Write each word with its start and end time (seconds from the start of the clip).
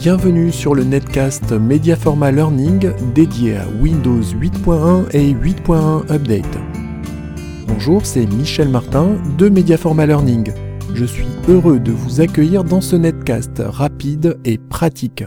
Bienvenue 0.00 0.50
sur 0.50 0.74
le 0.74 0.82
netcast 0.82 1.52
Mediaforma 1.52 2.32
Learning 2.32 2.90
dédié 3.12 3.58
à 3.58 3.68
Windows 3.82 4.22
8.1 4.22 5.10
et 5.14 5.34
8.1 5.34 6.10
Update. 6.10 6.58
Bonjour, 7.66 8.06
c'est 8.06 8.24
Michel 8.24 8.70
Martin 8.70 9.18
de 9.36 9.50
Mediaforma 9.50 10.06
Learning. 10.06 10.54
Je 10.94 11.04
suis 11.04 11.26
heureux 11.48 11.78
de 11.80 11.92
vous 11.92 12.22
accueillir 12.22 12.64
dans 12.64 12.80
ce 12.80 12.96
netcast 12.96 13.58
rapide 13.58 14.40
et 14.46 14.56
pratique. 14.56 15.22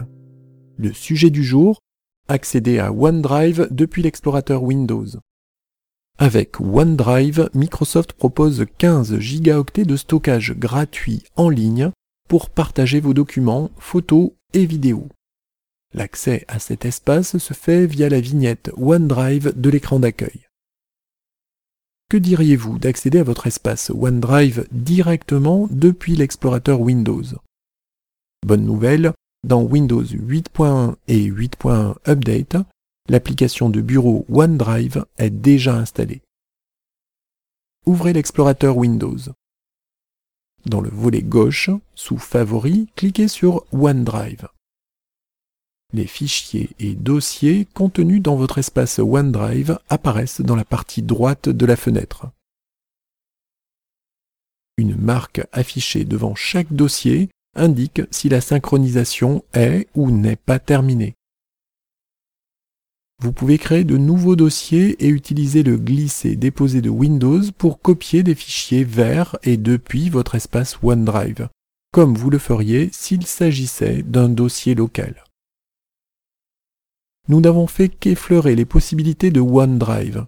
Le 0.76 0.92
sujet 0.92 1.30
du 1.30 1.44
jour, 1.44 1.78
accéder 2.26 2.80
à 2.80 2.92
OneDrive 2.92 3.68
depuis 3.70 4.02
l'explorateur 4.02 4.64
Windows. 4.64 5.06
Avec 6.18 6.58
OneDrive, 6.58 7.48
Microsoft 7.54 8.14
propose 8.14 8.66
15 8.78 9.20
gigaoctets 9.20 9.84
de 9.84 9.94
stockage 9.94 10.52
gratuit 10.58 11.22
en 11.36 11.48
ligne 11.48 11.92
pour 12.28 12.50
partager 12.50 12.98
vos 12.98 13.14
documents, 13.14 13.70
photos 13.78 14.32
et 14.54 14.66
vidéos. 14.66 15.08
L'accès 15.92 16.44
à 16.48 16.58
cet 16.58 16.84
espace 16.84 17.38
se 17.38 17.54
fait 17.54 17.86
via 17.86 18.08
la 18.08 18.20
vignette 18.20 18.70
OneDrive 18.76 19.52
de 19.54 19.70
l'écran 19.70 20.00
d'accueil. 20.00 20.46
Que 22.10 22.16
diriez-vous 22.16 22.78
d'accéder 22.78 23.18
à 23.18 23.24
votre 23.24 23.46
espace 23.46 23.90
OneDrive 23.90 24.66
directement 24.72 25.68
depuis 25.70 26.16
l'explorateur 26.16 26.80
Windows? 26.80 27.24
Bonne 28.46 28.64
nouvelle, 28.64 29.12
dans 29.44 29.62
Windows 29.62 30.02
8.1 30.02 30.96
et 31.08 31.30
8.1 31.30 31.96
Update, 32.08 32.56
l'application 33.08 33.70
de 33.70 33.80
bureau 33.80 34.26
OneDrive 34.28 35.04
est 35.18 35.30
déjà 35.30 35.76
installée. 35.76 36.22
Ouvrez 37.86 38.12
l'explorateur 38.12 38.76
Windows. 38.76 39.18
Dans 40.66 40.80
le 40.80 40.90
volet 40.90 41.22
gauche, 41.22 41.70
sous 41.94 42.18
Favoris, 42.18 42.86
cliquez 42.96 43.28
sur 43.28 43.64
OneDrive. 43.72 44.48
Les 45.92 46.06
fichiers 46.06 46.70
et 46.78 46.94
dossiers 46.94 47.66
contenus 47.74 48.22
dans 48.22 48.34
votre 48.34 48.58
espace 48.58 48.98
OneDrive 48.98 49.78
apparaissent 49.88 50.40
dans 50.40 50.56
la 50.56 50.64
partie 50.64 51.02
droite 51.02 51.48
de 51.48 51.66
la 51.66 51.76
fenêtre. 51.76 52.26
Une 54.76 54.96
marque 54.96 55.46
affichée 55.52 56.04
devant 56.04 56.34
chaque 56.34 56.72
dossier 56.72 57.28
indique 57.54 58.02
si 58.10 58.28
la 58.28 58.40
synchronisation 58.40 59.44
est 59.52 59.86
ou 59.94 60.10
n'est 60.10 60.34
pas 60.34 60.58
terminée. 60.58 61.14
Vous 63.24 63.32
pouvez 63.32 63.56
créer 63.56 63.84
de 63.84 63.96
nouveaux 63.96 64.36
dossiers 64.36 65.02
et 65.02 65.08
utiliser 65.08 65.62
le 65.62 65.78
glisser-déposer 65.78 66.82
de 66.82 66.90
Windows 66.90 67.40
pour 67.56 67.80
copier 67.80 68.22
des 68.22 68.34
fichiers 68.34 68.84
vers 68.84 69.38
et 69.42 69.56
depuis 69.56 70.10
votre 70.10 70.34
espace 70.34 70.76
OneDrive, 70.82 71.48
comme 71.90 72.14
vous 72.14 72.28
le 72.28 72.36
feriez 72.36 72.90
s'il 72.92 73.24
s'agissait 73.24 74.02
d'un 74.02 74.28
dossier 74.28 74.74
local. 74.74 75.24
Nous 77.30 77.40
n'avons 77.40 77.66
fait 77.66 77.88
qu'effleurer 77.88 78.54
les 78.56 78.66
possibilités 78.66 79.30
de 79.30 79.40
OneDrive. 79.40 80.26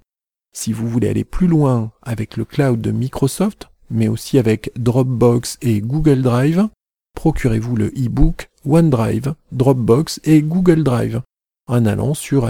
Si 0.55 0.73
vous 0.73 0.89
voulez 0.89 1.11
aller 1.11 1.25
plus 1.25 1.49
loin 1.49 1.93
avec 2.01 2.39
le 2.39 2.47
cloud 2.47 2.81
de 2.81 2.93
Microsoft, 2.93 3.69
mais 3.91 4.09
aussi 4.09 4.39
avec 4.39 4.73
Dropbox 4.75 5.59
et 5.61 5.83
Google 5.83 6.23
Drive, 6.23 6.67
procurez-vous 7.15 7.77
le 7.77 7.89
e-book 7.89 8.49
OneDrive, 8.65 9.35
Dropbox 9.53 10.19
et 10.25 10.41
Google 10.41 10.83
Drive 10.83 11.21
en 11.67 11.87
allant 11.87 12.15
sur 12.15 12.45